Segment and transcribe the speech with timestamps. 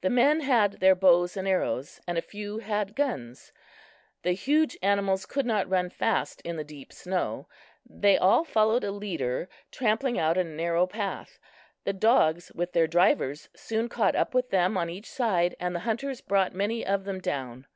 [0.00, 3.52] The men had their bows and arrows, and a few had guns.
[4.24, 7.46] The huge animals could not run fast in the deep snow.
[7.88, 11.38] They all followed a leader, trampling out a narrow path.
[11.84, 15.78] The dogs with their drivers soon caught up with them on each side, and the
[15.86, 17.64] hunters brought many of them down.